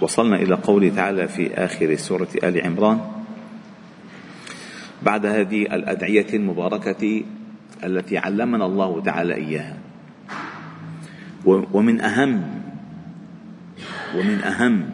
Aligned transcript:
فوصلنا 0.00 0.36
إلى 0.36 0.54
قوله 0.54 0.88
تعالى 0.88 1.28
في 1.28 1.54
آخر 1.54 1.96
سورة 1.96 2.28
آل 2.44 2.66
عمران. 2.66 3.00
بعد 5.02 5.26
هذه 5.26 5.62
الأدعية 5.62 6.26
المباركة 6.34 7.24
التي 7.84 8.18
علمنا 8.18 8.66
الله 8.66 9.02
تعالى 9.02 9.34
إياها. 9.34 9.78
ومن 11.46 12.00
أهم 12.00 12.62
ومن 14.14 14.40
أهم 14.40 14.90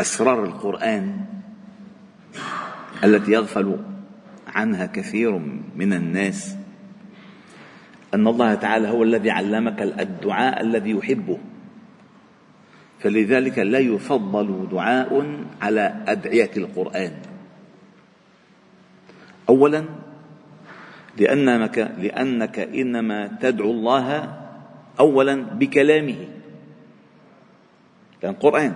أسرار 0.00 0.44
القرآن 0.44 1.20
التي 3.04 3.32
يغفل 3.32 3.76
عنها 4.46 4.86
كثير 4.86 5.38
من 5.76 5.92
الناس 5.92 6.56
أن 8.14 8.26
الله 8.26 8.54
تعالى 8.54 8.88
هو 8.88 9.02
الذي 9.02 9.30
علمك 9.30 9.82
الدعاء 9.82 10.62
الذي 10.62 10.90
يحبه. 10.90 11.38
فلذلك 13.00 13.58
لا 13.58 13.78
يفضل 13.78 14.68
دعاء 14.70 15.10
على 15.62 16.04
أدعية 16.08 16.50
القرآن. 16.56 17.12
اولا 19.48 19.84
لانك 21.18 21.78
لأنك 21.98 22.58
إنما 22.58 23.38
تدعو 23.40 23.70
الله 23.70 24.36
اولا 25.00 25.34
بكلامه 25.34 26.28
لأن 28.22 28.34
قرآن. 28.34 28.74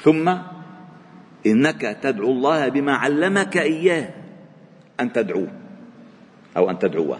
ثم 0.00 0.26
إنك 1.46 1.98
تدعو 2.02 2.30
الله 2.32 2.68
بما 2.68 2.94
علمك 2.94 3.56
إياه 3.56 4.08
أن 5.00 5.12
تدعوه 5.12 5.52
أو 6.56 6.70
أن 6.70 6.78
تدعوه. 6.78 7.18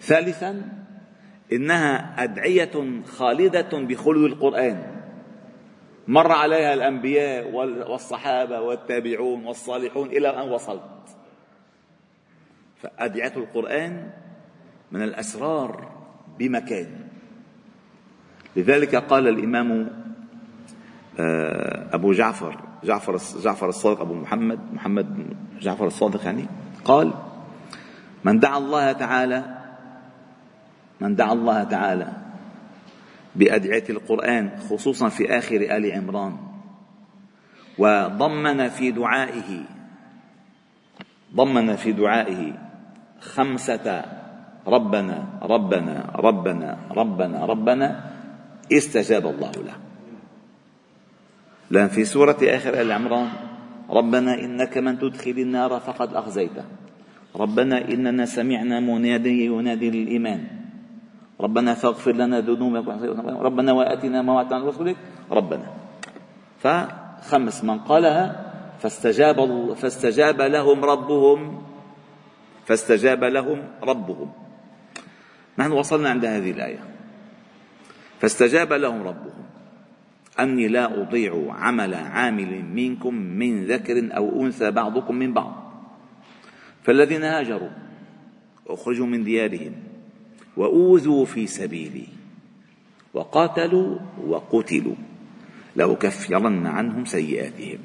ثالثا 0.00 0.85
إنها 1.52 2.24
أدعية 2.24 3.02
خالدة 3.06 3.68
بخلو 3.72 4.26
القرآن. 4.26 4.82
مر 6.08 6.32
عليها 6.32 6.74
الأنبياء 6.74 7.50
والصحابة 7.90 8.60
والتابعون 8.60 9.46
والصالحون 9.46 10.08
إلى 10.08 10.28
أن 10.28 10.48
وصلت. 10.48 10.82
فأدعية 12.82 13.32
القرآن 13.36 14.10
من 14.92 15.02
الأسرار 15.02 15.90
بمكان. 16.38 17.06
لذلك 18.56 18.94
قال 18.94 19.28
الإمام 19.28 19.90
آه، 21.20 21.94
أبو 21.94 22.12
جعفر 22.12 22.60
جعفر 22.84 23.16
جعفر 23.42 23.68
الصادق 23.68 24.00
أبو 24.00 24.14
محمد 24.14 24.60
محمد 24.72 25.36
جعفر 25.60 25.86
الصادق 25.86 26.24
يعني 26.24 26.46
قال 26.84 27.12
من 28.24 28.38
دعا 28.38 28.58
الله 28.58 28.92
تعالى 28.92 29.55
من 31.00 31.14
دعا 31.14 31.32
الله 31.32 31.64
تعالى 31.64 32.12
بأدعية 33.36 33.84
القرآن 33.90 34.50
خصوصا 34.70 35.08
في 35.08 35.38
آخر 35.38 35.56
آل 35.56 35.92
عمران. 35.92 36.36
وضمن 37.78 38.68
في 38.68 38.90
دعائه 38.90 39.64
ضمن 41.34 41.76
في 41.76 41.92
دعائه 41.92 42.52
خمسة 43.20 44.04
ربنا 44.66 45.38
ربنا 45.42 46.10
ربنا 46.16 46.78
ربنا 46.90 47.44
ربنا 47.44 48.10
استجاب 48.72 49.26
الله 49.26 49.52
له. 49.52 49.76
لأن 51.70 51.88
في 51.88 52.04
سورة 52.04 52.36
آخر 52.42 52.80
آل 52.80 52.92
عمران 52.92 53.28
ربنا 53.90 54.34
إنك 54.34 54.78
من 54.78 54.98
تدخل 54.98 55.30
النار 55.30 55.80
فقد 55.80 56.14
أخزيته. 56.14 56.64
ربنا 57.36 57.88
إننا 57.88 58.24
سمعنا 58.24 58.80
منادي 58.80 59.44
ينادي 59.44 59.90
للإيمان. 59.90 60.65
ربنا 61.40 61.74
فاغفر 61.74 62.12
لنا 62.12 62.40
ذنوبنا 62.40 62.80
ربنا 63.42 63.72
وآتنا 63.72 64.22
ما 64.22 64.32
وعدتنا 64.32 64.64
رسولك 64.64 64.96
ربنا. 65.30 65.66
فخمس 66.58 67.64
من 67.64 67.78
قالها 67.78 68.24
فاستجاب 68.80 69.38
فاستجاب 69.74 70.40
لهم 70.40 70.84
ربهم 70.84 71.62
فاستجاب 72.66 73.24
لهم 73.24 73.58
ربهم. 73.82 74.32
نحن 75.58 75.72
وصلنا 75.72 76.08
عند 76.10 76.24
هذه 76.24 76.50
الآية. 76.50 76.82
فاستجاب 78.20 78.72
لهم 78.72 79.02
ربهم. 79.02 79.44
أني 80.40 80.68
لا 80.68 81.00
أضيع 81.00 81.32
عمل 81.48 81.94
عامل 81.94 82.64
منكم 82.64 83.14
من 83.14 83.64
ذكر 83.64 84.16
أو 84.16 84.42
أنثى 84.42 84.70
بعضكم 84.70 85.14
من 85.14 85.32
بعض. 85.32 85.52
فالذين 86.82 87.24
هاجروا 87.24 87.70
أخرجوا 88.66 89.06
من 89.06 89.24
ديارهم. 89.24 89.85
وأوذوا 90.56 91.24
في 91.24 91.46
سبيلي. 91.46 92.06
وقاتلوا 93.14 93.98
وقتلوا. 94.26 94.94
لأكفرن 95.76 96.66
عنهم 96.66 97.04
سيئاتهم. 97.04 97.78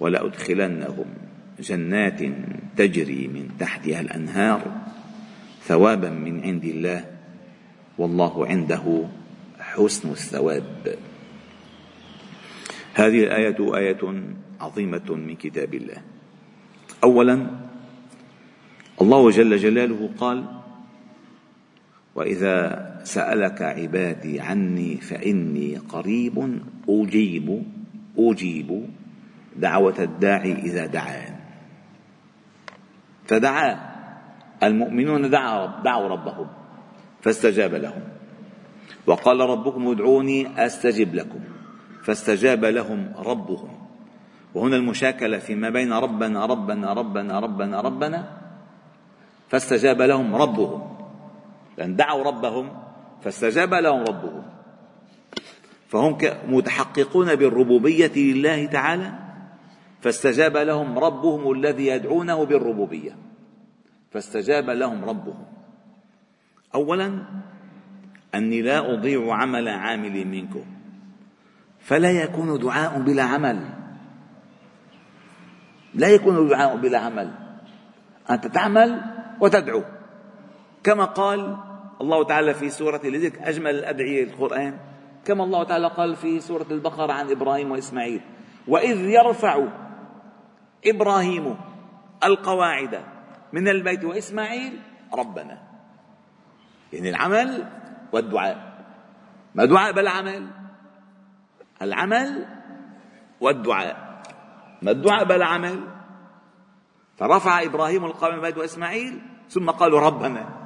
ولأدخلنهم 0.00 1.06
جنات 1.60 2.20
تجري 2.76 3.28
من 3.28 3.48
تحتها 3.58 4.00
الأنهار 4.00 4.60
ثوابا 5.62 6.10
من 6.10 6.40
عند 6.42 6.64
الله. 6.64 7.04
والله 7.98 8.46
عنده 8.46 9.04
حسن 9.60 10.10
الثواب. 10.10 10.98
هذه 12.94 13.24
الآية 13.24 13.76
آية 13.76 14.22
عظيمة 14.60 15.08
من 15.10 15.36
كتاب 15.36 15.74
الله. 15.74 16.02
أولا 17.04 17.46
الله 19.00 19.30
جل 19.30 19.56
جلاله 19.56 20.10
قال 20.18 20.63
وإذا 22.14 22.90
سألك 23.04 23.62
عبادي 23.62 24.40
عني 24.40 24.96
فإني 24.96 25.76
قريب 25.76 26.60
أجيب 26.88 27.62
أجيب 28.18 28.88
دعوة 29.56 29.94
الداعي 29.98 30.52
إذا 30.52 30.86
دعان. 30.86 31.34
فدعا 33.26 33.94
المؤمنون 34.62 35.30
دعوا 35.30 36.08
ربهم 36.08 36.46
فاستجاب 37.20 37.74
لهم. 37.74 38.02
وقال 39.06 39.40
ربكم 39.40 39.88
ادعوني 39.88 40.66
أستجب 40.66 41.14
لكم 41.14 41.40
فاستجاب 42.02 42.64
لهم 42.64 43.12
ربهم. 43.18 43.68
وهنا 44.54 44.76
المشاكلة 44.76 45.38
فيما 45.38 45.70
بين 45.70 45.92
ربنا 45.92 46.46
ربنا 46.46 46.92
ربنا 46.92 47.40
ربنا 47.40 47.80
ربنا 47.80 48.28
فاستجاب 49.48 50.02
لهم 50.02 50.34
ربهم. 50.36 50.93
لأن 51.78 51.96
دعوا 51.96 52.24
ربهم 52.24 52.72
فاستجاب 53.22 53.74
لهم 53.74 54.04
ربهم. 54.04 54.42
فهم 55.88 56.18
متحققون 56.48 57.34
بالربوبية 57.34 58.12
لله 58.16 58.66
تعالى 58.66 59.12
فاستجاب 60.00 60.56
لهم 60.56 60.98
ربهم 60.98 61.52
الذي 61.52 61.86
يدعونه 61.86 62.44
بالربوبية. 62.44 63.16
فاستجاب 64.10 64.70
لهم 64.70 65.04
ربهم. 65.04 65.44
اولا 66.74 67.22
أني 68.34 68.62
لا 68.62 68.94
أضيع 68.94 69.34
عمل 69.34 69.68
عامل 69.68 70.24
منكم. 70.26 70.64
فلا 71.80 72.10
يكون 72.10 72.58
دعاء 72.58 73.00
بلا 73.00 73.22
عمل. 73.22 73.68
لا 75.94 76.08
يكون 76.08 76.48
دعاء 76.48 76.76
بلا 76.76 76.98
عمل. 76.98 77.30
أنت 78.30 78.46
تعمل 78.46 79.00
وتدعو. 79.40 79.82
كما 80.84 81.04
قال 81.04 81.56
الله 82.00 82.24
تعالى 82.24 82.54
في 82.54 82.70
سورة 82.70 83.00
لذلك 83.04 83.38
أجمل 83.38 83.70
الأدعية 83.70 84.24
القرآن. 84.24 84.78
كما 85.24 85.44
الله 85.44 85.64
تعالى 85.64 85.88
قال 85.88 86.16
في 86.16 86.40
سورة 86.40 86.66
البقرة 86.70 87.12
عن 87.12 87.30
إبراهيم 87.30 87.70
وإسماعيل 87.70 88.20
وإذ 88.68 88.96
يرفع 89.00 89.66
إبراهيم 90.86 91.56
القواعد 92.24 93.00
من 93.52 93.68
البيت 93.68 94.04
وإسماعيل 94.04 94.80
ربنا. 95.14 95.58
يعني 96.92 97.10
العمل 97.10 97.68
والدعاء. 98.12 98.74
ما 99.54 99.64
دعاء 99.64 99.92
بلا 99.92 100.10
عمل. 100.10 100.46
العمل 101.82 102.46
والدعاء. 103.40 104.22
ما 104.82 104.90
الدعاء 104.90 105.24
بلا 105.24 105.46
عمل. 105.46 105.80
فرفع 107.16 107.62
إبراهيم 107.62 108.04
القوم 108.04 108.34
البيت 108.34 108.58
وإسماعيل 108.58 109.22
ثم 109.48 109.70
قالوا 109.70 110.00
ربنا. 110.00 110.63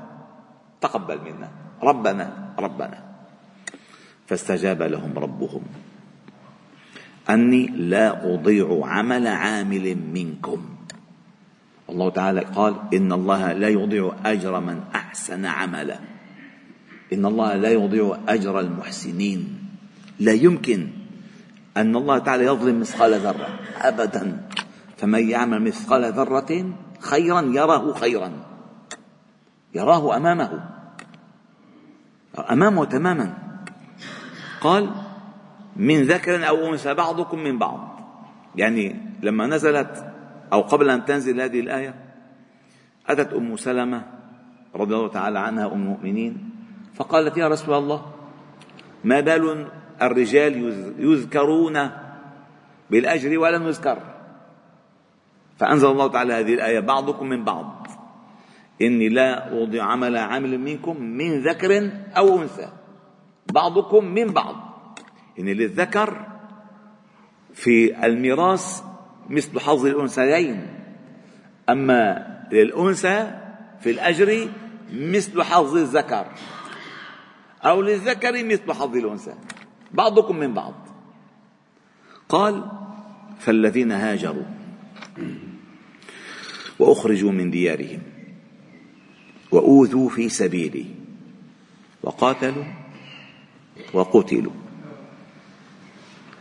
تقبل 0.81 1.19
منا. 1.21 1.51
ربنا 1.83 2.55
ربنا. 2.59 2.99
فاستجاب 4.27 4.83
لهم 4.83 5.19
ربهم. 5.19 5.63
أني 7.31 7.67
لا 7.67 8.35
أضيع 8.35 8.81
عمل 8.83 9.27
عامل 9.27 9.97
منكم. 10.15 10.61
الله 11.91 12.11
تعالى 12.11 12.41
قال 12.41 12.75
إن 12.95 13.13
الله 13.13 13.53
لا 13.53 13.69
يضيع 13.69 14.13
أجر 14.25 14.61
من 14.61 14.81
أحسن 14.95 15.47
عملا. 15.47 15.99
إن 17.13 17.27
الله 17.27 17.57
لا 17.57 17.71
يضيع 17.71 18.19
أجر 18.29 18.61
المحسنين. 18.61 19.59
لا 20.21 20.33
يمكن 20.33 20.89
أن 21.77 21.97
الله 21.97 22.19
تعالى 22.19 22.45
يظلم 22.45 22.81
مثقال 22.81 23.15
ذرة. 23.15 23.49
ابدا. 23.77 24.49
فمن 24.97 25.29
يعمل 25.29 25.63
مثقال 25.63 26.13
ذرة 26.13 26.73
خيرا 27.01 27.41
يره 27.41 27.93
خيرا. 27.93 28.48
يراه 29.75 30.17
أمامه. 30.17 30.65
أمامه 32.51 32.85
تماما. 32.85 33.35
قال 34.61 34.91
من 35.77 36.03
ذكر 36.03 36.49
أو 36.49 36.73
أنثى 36.73 36.95
بعضكم 36.95 37.39
من 37.39 37.59
بعض. 37.59 37.99
يعني 38.57 38.97
لما 39.23 39.47
نزلت 39.47 40.13
أو 40.53 40.61
قبل 40.61 40.91
أن 40.91 41.05
تنزل 41.05 41.41
هذه 41.41 41.61
الآية 41.61 41.95
أتت 43.07 43.33
أم 43.33 43.57
سلمة 43.57 44.03
رضي 44.75 44.95
الله 44.95 45.09
تعالى 45.09 45.39
عنها 45.39 45.67
أم 45.67 45.73
المؤمنين 45.73 46.51
فقالت 46.95 47.37
يا 47.37 47.49
رسول 47.49 47.75
الله 47.75 48.13
ما 49.05 49.21
بال 49.21 49.67
الرجال 50.03 50.55
يذكرون 50.99 51.91
بالأجر 52.91 53.39
ولم 53.39 53.67
يذكر. 53.67 53.99
فأنزل 55.59 55.89
الله 55.89 56.09
تعالى 56.09 56.33
هذه 56.33 56.55
الآية 56.55 56.81
بعضكم 56.81 57.27
من 57.27 57.45
بعض. 57.45 57.78
إني 58.83 59.09
لا 59.09 59.63
اضيع 59.63 59.85
عمل 59.85 60.17
عامل 60.17 60.59
منكم 60.59 61.03
من 61.03 61.43
ذكر 61.43 61.91
أو 62.17 62.43
أنثى. 62.43 62.73
بعضكم 63.53 64.05
من 64.05 64.27
بعض. 64.27 64.57
إن 65.39 65.49
للذكر 65.49 66.27
في 67.55 68.07
الميراث 68.07 68.83
مثل 69.29 69.61
حظ 69.61 69.87
الأنثيين. 69.87 70.67
أما 71.69 72.27
للأنثى 72.53 73.41
في 73.81 73.91
الأجر 73.91 74.49
مثل 74.93 75.43
حظ 75.43 75.77
الذكر. 75.77 76.27
أو 77.65 77.83
للذكر 77.83 78.45
مثل 78.45 78.73
حظ 78.73 78.97
الأنثى. 78.97 79.35
بعضكم 79.91 80.37
من 80.37 80.55
بعض. 80.55 80.75
قال 82.29 82.71
فالذين 83.39 83.93
هاجروا 83.93 84.47
وأخرجوا 86.79 87.33
من 87.33 87.51
ديارهم. 87.51 88.18
وأوذوا 89.53 90.09
في 90.09 90.29
سبيلي. 90.29 90.87
وقاتلوا 92.03 92.65
وقتلوا. 93.93 94.53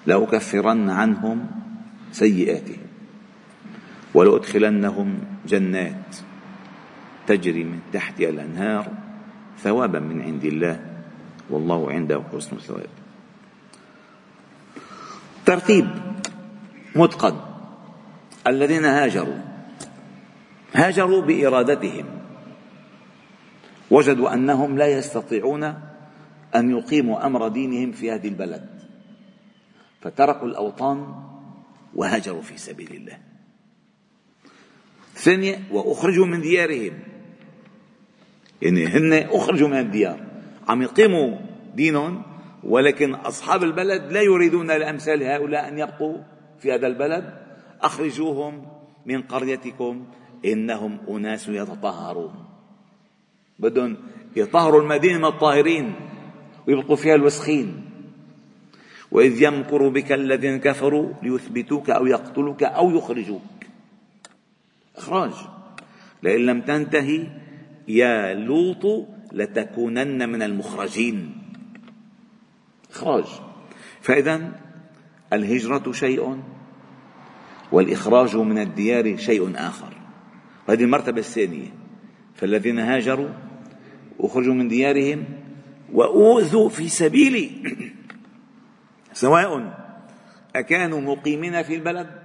لأكفرن 0.06 0.90
عنهم 0.90 1.48
سيئاتهم. 2.12 2.88
ولأدخلنهم 4.14 5.20
جنات 5.48 6.16
تجري 7.28 7.64
من 7.64 7.80
تحتها 7.94 8.30
الأنهار 8.30 8.92
ثوابا 9.60 10.00
من 10.00 10.22
عند 10.22 10.46
الله. 10.46 10.80
والله 11.50 11.92
عنده 11.92 12.24
حسن 12.34 12.56
الثواب. 12.56 12.90
ترتيب 15.46 15.88
متقن. 16.96 17.36
الذين 18.48 18.86
هاجروا. 18.86 19.42
هاجروا 20.74 21.22
بإرادتهم. 21.22 22.17
وجدوا 23.92 24.34
أنهم 24.34 24.78
لا 24.78 24.88
يستطيعون 24.88 25.64
أن 26.56 26.72
يقيموا 26.78 27.26
أمر 27.26 27.48
دينهم 27.48 27.92
في 27.92 28.12
هذه 28.12 28.28
البلد. 28.28 28.70
فتركوا 30.02 30.48
الأوطان 30.48 31.16
وهاجروا 31.96 32.42
في 32.42 32.58
سبيل 32.58 32.92
الله. 32.92 33.18
ثانية 35.14 35.60
وأخرجوا 35.72 36.26
من 36.26 36.42
ديارهم. 36.42 37.00
يعني 38.62 38.88
هن 38.88 39.14
أخرجوا 39.14 39.68
من 39.68 39.80
الديار. 39.80 40.28
عم 40.68 40.82
يقيموا 40.82 41.38
دينهم 41.76 42.24
ولكن 42.64 43.16
أصحاب 43.16 43.64
البلد 43.64 44.12
لا 44.12 44.22
يريدون 44.22 44.68
لأمثال 44.68 45.24
هؤلاء 45.24 45.68
أن 45.68 45.80
يبقوا 45.80 46.18
في 46.60 46.74
هذا 46.74 46.88
البلد. 46.88 47.34
أخرجوهم 47.82 48.66
من 49.06 49.22
قريتكم 49.22 50.06
إنهم 50.46 51.00
أناس 51.10 51.48
يتطهرون. 51.48 52.57
بدهم 53.60 53.98
يطهروا 54.36 54.82
المدينة 54.82 55.18
من 55.18 55.26
الطاهرين 55.26 55.94
ويبقوا 56.68 56.96
فيها 56.96 57.16
الوسخين. 57.16 57.84
وإذ 59.12 59.42
يمكر 59.42 59.88
بك 59.90 60.12
الذين 60.12 60.60
كفروا 60.60 61.14
ليثبتوك 61.24 61.90
أو 61.90 62.06
يقتلوك 62.06 62.64
أو 62.64 62.92
يخرجوك. 62.92 63.42
إخراج. 64.98 65.32
لئن 66.24 66.46
لم 66.46 66.62
تنتهي 66.62 67.28
يا 67.88 68.34
لوط 68.34 69.08
لتكونن 69.32 70.30
من 70.30 70.42
المخرجين. 70.42 71.38
إخراج. 72.92 73.26
فإذا 74.02 74.52
الهجرة 75.34 75.92
شيء 75.92 76.42
والإخراج 77.72 78.36
من 78.36 78.58
الديار 78.58 79.18
شيء 79.18 79.52
آخر. 79.56 79.94
هذه 80.70 80.84
المرتبة 80.84 81.20
الثانية. 81.20 81.68
فالذين 82.36 82.80
هاجروا 82.80 83.30
أخرجوا 84.20 84.54
من 84.54 84.68
ديارهم 84.68 85.26
وأوذوا 85.94 86.70
في 86.70 86.90
سبيلي 86.90 87.52
سواء 89.14 89.78
أكانوا 90.56 91.02
مقيمين 91.02 91.64
في 91.64 91.76
البلد 91.76 92.24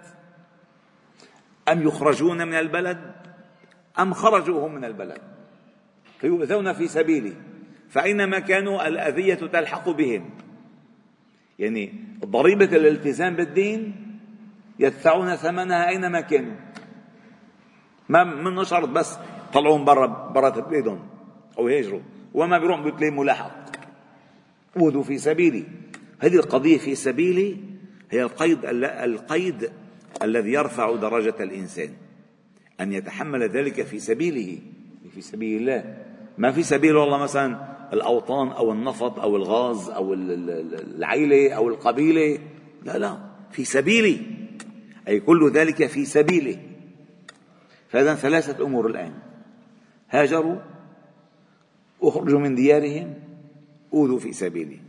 أم 1.68 1.82
يخرجون 1.82 2.46
من 2.46 2.54
البلد 2.54 3.12
أم 3.98 4.14
خرجوا 4.14 4.66
هم 4.66 4.74
من 4.74 4.84
البلد 4.84 5.20
فيؤذون 6.18 6.72
في 6.72 6.88
سبيلي 6.88 7.32
فأينما 7.88 8.38
كانوا 8.38 8.88
الأذية 8.88 9.34
تلحق 9.34 9.88
بهم 9.88 10.30
يعني 11.58 11.94
ضريبة 12.24 12.64
الالتزام 12.76 13.36
بالدين 13.36 13.94
يدفعون 14.78 15.36
ثمنها 15.36 15.88
أينما 15.88 16.20
كانوا 16.20 16.56
ما 18.08 18.24
من 18.24 18.64
شرط 18.64 18.88
بس 18.88 19.18
طلعوهم 19.52 19.84
برا 19.84 20.06
برا 20.34 20.50
بلادهم 20.50 21.11
أو 21.58 21.68
يهجروا 21.68 22.00
وما 22.34 22.58
بيروحوا 22.58 22.90
بتلاقي 22.90 23.10
ملاحق 23.10 23.62
أوذوا 24.76 25.02
في 25.02 25.18
سبيلي. 25.18 25.64
هذه 26.18 26.36
القضية 26.36 26.78
في 26.78 26.94
سبيلي 26.94 27.56
هي 28.10 28.22
القيد 28.22 28.58
القيد 28.82 29.70
الذي 30.22 30.52
يرفع 30.52 30.96
درجة 30.96 31.34
الإنسان. 31.40 31.90
أن 32.80 32.92
يتحمل 32.92 33.42
ذلك 33.48 33.82
في 33.82 33.98
سبيله. 33.98 34.58
في 35.14 35.20
سبيل 35.20 35.60
الله. 35.60 35.96
ما 36.38 36.52
في 36.52 36.62
سبيل 36.62 36.96
والله 36.96 37.18
مثلا 37.18 37.72
الأوطان 37.92 38.48
أو 38.48 38.72
النفط 38.72 39.18
أو 39.18 39.36
الغاز 39.36 39.90
أو 39.90 40.14
العيلة 40.14 41.52
أو 41.52 41.68
القبيلة. 41.68 42.38
لا 42.84 42.98
لا. 42.98 43.18
في 43.50 43.64
سبيلي. 43.64 44.20
أي 45.08 45.20
كل 45.20 45.50
ذلك 45.50 45.86
في 45.86 46.04
سبيله. 46.04 46.58
فإذا 47.88 48.14
ثلاثة 48.14 48.64
أمور 48.64 48.86
الآن. 48.86 49.12
هاجروا 50.10 50.56
أخرجوا 52.02 52.40
من 52.40 52.54
ديارهم 52.54 53.14
أوذوا 53.94 54.18
في 54.18 54.32
سبيلي. 54.32 54.80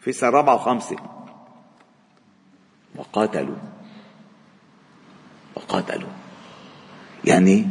في 0.00 0.12
سنة 0.12 0.30
رابعة 0.30 0.54
وخامسة 0.54 0.96
وقاتلوا. 2.96 3.56
وقاتلوا. 5.56 6.08
يعني 7.24 7.66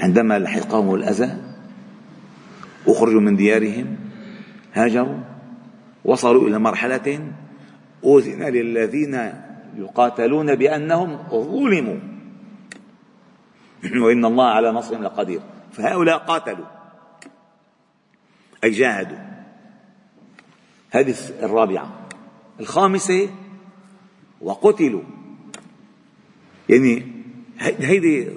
عندما 0.00 0.38
لحقهم 0.38 0.94
الأذى 0.94 1.36
أخرجوا 2.86 3.20
من 3.20 3.36
ديارهم 3.36 3.96
هاجروا 4.74 5.18
وصلوا 6.04 6.48
إلى 6.48 6.58
مرحلة 6.58 7.32
أذن 8.04 8.42
للذين 8.42 9.32
يقاتلون 9.76 10.54
بأنهم 10.54 11.18
ظلموا. 11.30 11.98
وإن 14.04 14.24
الله 14.24 14.46
على 14.46 14.72
نصرهم 14.72 15.02
لقدير. 15.02 15.40
فهؤلاء 15.72 16.18
قاتلوا. 16.18 16.73
أي 18.64 18.70
جاهدوا 18.70 19.16
هذه 20.90 21.14
الرابعة. 21.42 22.08
الخامسة 22.60 23.28
وقتلوا. 24.40 25.02
يعني 26.68 27.02
هيدي 27.58 28.28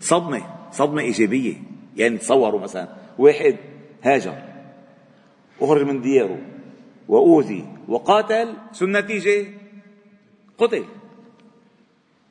صدمة 0.00 0.42
صدمة 0.72 1.02
إيجابية. 1.02 1.54
يعني 1.96 2.18
تصوروا 2.18 2.60
مثلا 2.60 2.88
واحد 3.18 3.56
هاجر 4.02 4.42
أخرج 5.60 5.82
من 5.82 6.00
دياره 6.00 6.38
وأوذي 7.08 7.66
وقاتل 7.88 8.54
شو 8.72 8.84
النتيجة؟ 8.84 9.46
قتل. 10.58 10.84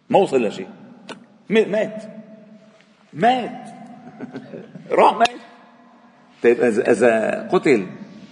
ما 0.09 0.19
وصل 0.19 0.45
لشيء. 0.45 0.69
مات. 1.49 2.03
مات. 3.13 3.69
راح 4.99 5.17
مات. 5.17 5.26
طيب 6.47 6.63
إذا 6.79 7.47
قتل 7.51 7.87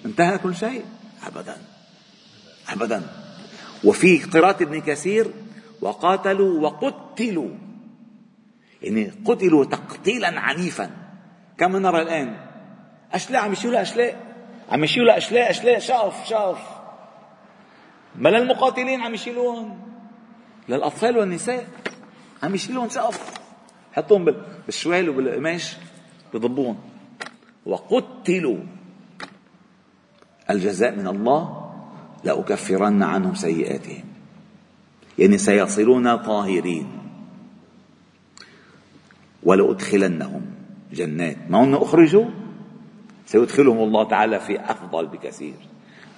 انتهى 0.05 0.37
كل 0.37 0.55
شيء؟ 0.55 0.85
أبدا. 1.27 1.57
أبدا. 2.69 3.01
وفي 3.83 4.17
قراءة 4.23 4.63
ابن 4.63 4.81
كثير 4.81 5.31
وقاتلوا 5.81 6.61
وقتلوا. 6.61 7.49
يعني 8.81 9.11
قتلوا 9.25 9.65
تقتيلا 9.65 10.39
عنيفا. 10.39 10.89
كما 11.57 11.79
نرى 11.79 12.01
الآن؟ 12.01 12.37
أشلاء 13.13 13.41
عم 13.41 13.53
يشيلوا 13.53 13.81
أشلاء؟ 13.81 14.35
عم 14.71 14.83
يشيلوا 14.83 15.17
أشلاء 15.17 15.49
أشلاء 15.49 15.79
شاف 15.79 16.27
شاف. 16.27 16.57
ما 18.15 18.29
للمقاتلين 18.29 19.01
عم 19.01 19.13
يشيلوهم 19.13 19.81
للأطفال 20.69 21.17
والنساء 21.17 21.67
عم 22.43 22.55
يشيلوهم 22.55 22.89
شاف. 22.89 23.33
حطهم 23.93 24.25
بالشوال 24.65 25.09
وبالقماش 25.09 25.75
بضبوهم 26.33 26.94
وقتلوا 27.65 28.57
الجزاء 30.49 30.95
من 30.95 31.07
الله 31.07 31.71
لأكفرن 32.23 33.03
عنهم 33.03 33.35
سيئاتهم. 33.35 34.03
يعني 35.19 35.37
سيصلون 35.37 36.15
طاهرين. 36.15 36.87
ولأدخلنهم 39.43 40.41
جنات. 40.93 41.37
ما 41.49 41.63
هم 41.63 41.75
أخرجوا؟ 41.75 42.25
سيدخلهم 43.25 43.77
الله 43.77 44.03
تعالى 44.07 44.39
في 44.39 44.59
أفضل 44.59 45.07
بكثير. 45.07 45.55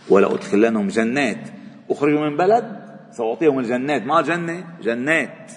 ولأدخلنهم 0.10 0.88
جنات. 0.88 1.50
أخرجوا 1.90 2.30
من 2.30 2.38
بلد؟ 2.38 2.88
سأعطيهم 3.12 3.60
الجنات. 3.60 4.02
ما 4.02 4.22
جنة؟ 4.22 4.78
جنات. 4.82 5.52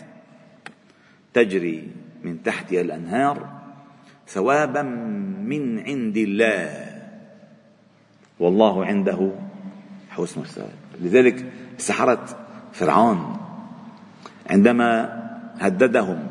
تجري 1.35 1.89
من 2.23 2.43
تحتها 2.43 2.81
الأنهار. 2.81 3.60
ثوابا 4.31 4.83
من 5.43 5.81
عند 5.81 6.17
الله. 6.17 6.87
والله 8.41 8.85
عنده 8.85 9.31
حسن 10.11 10.41
الثواب. 10.41 10.79
لذلك 11.01 11.53
سحرة 11.79 12.25
فرعون 12.73 13.37
عندما 14.51 15.21
هددهم 15.59 16.31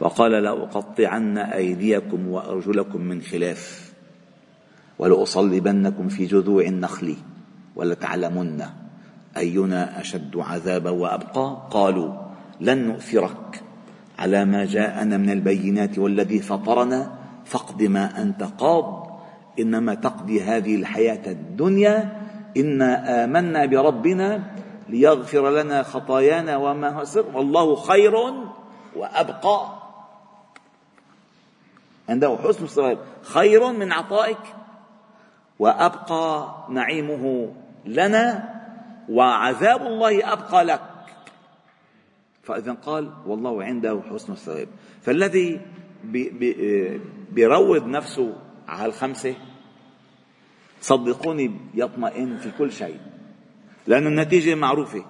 وقال 0.00 0.32
لأقطعن 0.32 1.38
أيديكم 1.38 2.28
وأرجلكم 2.28 3.00
من 3.00 3.22
خلاف 3.22 3.92
ولأصلبنكم 4.98 6.08
في 6.08 6.26
جذوع 6.26 6.64
النخل 6.64 7.16
ولتعلمن 7.76 8.64
أينا 9.36 10.00
أشد 10.00 10.36
عذابا 10.36 10.90
وأبقى. 10.90 11.68
قالوا 11.70 12.12
لن 12.60 12.86
نؤثرك. 12.86 13.62
على 14.18 14.44
ما 14.44 14.64
جاءنا 14.64 15.16
من 15.16 15.30
البينات 15.30 15.98
والذي 15.98 16.38
فطرنا 16.38 17.12
فاقض 17.44 17.82
ما 17.82 18.22
أنت 18.22 18.42
قاض. 18.42 19.04
إنما 19.58 19.94
تقضي 19.94 20.42
هذه 20.42 20.76
الحياة 20.76 21.26
الدنيا. 21.26 22.22
إنا 22.56 23.24
آمنا 23.24 23.66
بربنا 23.66 24.42
ليغفر 24.88 25.50
لنا 25.50 25.82
خطايانا 25.82 26.56
وما 26.56 27.04
سر. 27.04 27.24
والله 27.34 27.76
خير 27.76 28.14
وأبقى. 28.96 29.68
عنده 32.08 32.38
حسن 32.44 32.64
الصواب 32.64 32.98
خير 33.22 33.72
من 33.72 33.92
عطائك 33.92 34.54
وأبقى 35.58 36.54
نعيمه 36.70 37.52
لنا 37.84 38.54
وعذاب 39.08 39.82
الله 39.86 40.32
أبقى 40.32 40.64
لك. 40.64 40.93
فإذا 42.44 42.72
قال 42.72 43.12
والله 43.26 43.64
عنده 43.64 44.02
حسن 44.10 44.32
الثواب. 44.32 44.68
فالذي 45.02 45.60
بيروض 47.32 47.86
نفسه 47.86 48.36
على 48.68 48.86
الخمسة 48.86 49.34
صدقوني 50.80 51.50
يطمئن 51.74 52.36
في 52.36 52.50
كل 52.58 52.72
شيء 52.72 53.00
لأن 53.86 54.06
النتيجة 54.06 54.54
معروفة. 54.54 55.04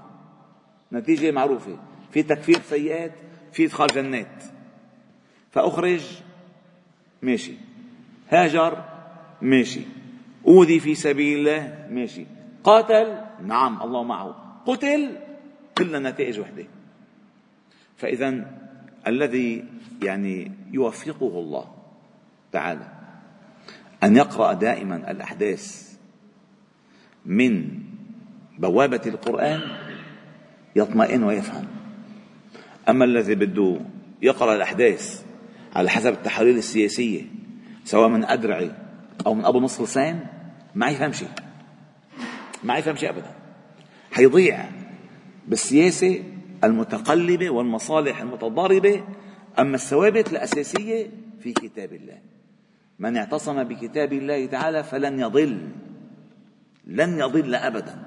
نتيجة 0.92 1.30
معروفة. 1.30 1.78
في 2.10 2.22
تكفير 2.22 2.60
سيئات 2.60 3.12
في 3.52 3.64
إدخال 3.64 3.86
جنات. 3.86 4.44
فأخرج 5.50 6.02
ماشي. 7.22 7.52
هاجر 8.28 8.84
ماشي. 9.42 9.80
أوذي 10.46 10.80
في 10.80 10.94
سبيل 10.94 11.38
الله 11.38 11.88
ماشي. 11.90 12.26
قاتل 12.64 13.18
نعم 13.42 13.82
الله 13.82 14.02
معه. 14.02 14.62
قتل 14.66 15.16
كلنا 15.78 16.10
نتائج 16.10 16.40
وحدة. 16.40 16.66
فإذا 17.96 18.50
الذي 19.06 19.64
يعني 20.02 20.52
يوفقه 20.72 21.38
الله 21.38 21.74
تعالى 22.52 22.88
أن 24.04 24.16
يقرأ 24.16 24.52
دائما 24.52 25.10
الأحداث 25.10 25.94
من 27.26 27.68
بوابة 28.58 29.00
القرآن 29.06 29.60
يطمئن 30.76 31.22
ويفهم. 31.22 31.66
أما 32.88 33.04
الذي 33.04 33.34
بده 33.34 33.80
يقرأ 34.22 34.54
الأحداث 34.54 35.24
على 35.74 35.90
حسب 35.90 36.12
التحاليل 36.12 36.56
السياسية 36.56 37.22
سواء 37.84 38.08
من 38.08 38.24
أدرعي 38.24 38.70
أو 39.26 39.34
من 39.34 39.44
أبو 39.44 39.60
نصر 39.60 39.84
لسان 39.84 40.26
ما 40.74 40.88
يفهم 40.88 41.12
شيء 41.12 41.28
ما 42.64 42.76
يفهم 42.76 42.96
شيء 42.96 43.10
أبدا. 43.10 43.34
حيضيع 44.12 44.64
بالسياسة 45.48 46.22
المتقلبة 46.64 47.50
والمصالح 47.50 48.20
المتضاربة 48.20 49.04
أما 49.58 49.74
الثوابت 49.74 50.32
الأساسية 50.32 51.10
في 51.40 51.52
كتاب 51.52 51.92
الله. 51.92 52.18
من 52.98 53.16
اعتصم 53.16 53.64
بكتاب 53.64 54.12
الله 54.12 54.46
تعالى 54.46 54.84
فلن 54.84 55.20
يضل 55.20 55.68
لن 56.86 57.18
يضل 57.18 57.54
أبدا. 57.54 58.02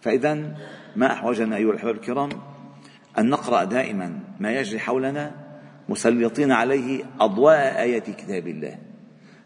فإذا 0.00 0.56
ما 0.96 1.12
أحوجنا 1.12 1.56
أيها 1.56 1.70
الأحباب 1.70 1.94
الكرام 1.94 2.28
أن 3.18 3.30
نقرأ 3.30 3.64
دائما 3.64 4.20
ما 4.40 4.52
يجري 4.52 4.78
حولنا 4.78 5.34
مسلطين 5.88 6.52
عليه 6.52 7.04
أضواء 7.20 7.82
آية 7.82 7.98
كتاب 7.98 8.46
الله. 8.46 8.78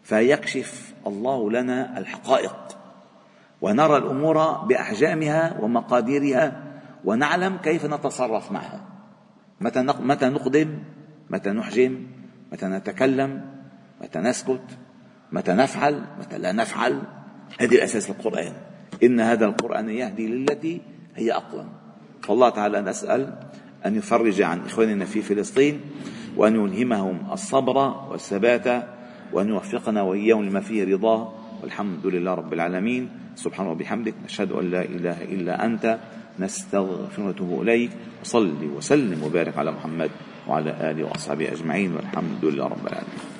فيكشف 0.03 0.93
الله 1.07 1.51
لنا 1.51 1.97
الحقائق 1.97 2.77
ونرى 3.61 3.97
الأمور 3.97 4.51
بأحجامها 4.51 5.57
ومقاديرها 5.61 6.72
ونعلم 7.05 7.57
كيف 7.57 7.85
نتصرف 7.85 8.51
معها. 8.51 8.81
متى 9.61 9.81
متى 9.81 10.25
نقدم 10.25 10.79
متى 11.29 11.49
نحجم 11.49 12.07
متى 12.51 12.65
نتكلم 12.65 13.45
متى 14.01 14.19
نسكت 14.19 14.67
متى 15.31 15.53
نفعل 15.53 16.03
متى 16.19 16.37
لا 16.37 16.51
نفعل. 16.51 17.01
هذه 17.59 17.75
الأساس 17.75 18.09
القرآن. 18.09 18.53
إن 19.03 19.19
هذا 19.19 19.45
القرآن 19.45 19.89
يهدي 19.89 20.27
للتي 20.27 20.81
هي 21.15 21.31
أقوم. 21.31 21.69
فالله 22.21 22.49
تعالى 22.49 22.81
نسأل 22.81 23.33
أن 23.85 23.95
يفرج 23.95 24.41
عن 24.41 24.59
إخواننا 24.65 25.05
في 25.05 25.21
فلسطين 25.21 25.81
وأن 26.37 26.55
يلهمهم 26.55 27.31
الصبر 27.31 27.77
والثبات 28.11 28.87
وأن 29.33 29.49
يوفقنا 29.49 30.01
وإياهم 30.01 30.43
لما 30.43 30.61
فيه 30.61 30.95
رضاه 30.95 31.33
والحمد 31.61 32.05
لله 32.05 32.33
رب 32.33 32.53
العالمين. 32.53 33.09
سبحانه 33.35 33.71
وبحمدك 33.71 34.13
نشهد 34.25 34.51
أن 34.51 34.71
لا 34.71 34.81
إله 34.81 35.23
إلا 35.23 35.65
أنت. 35.65 35.99
نستغفر 36.39 37.21
ونتوب 37.21 37.61
إليك. 37.61 37.91
وصلي 38.21 38.67
وسلم 38.67 39.23
وبارك 39.23 39.57
على 39.57 39.71
محمد 39.71 40.11
وعلى 40.47 40.91
آله 40.91 41.03
وأصحابه 41.03 41.51
أجمعين 41.51 41.95
والحمد 41.95 42.45
لله 42.45 42.65
رب 42.67 42.87
العالمين. 42.87 43.32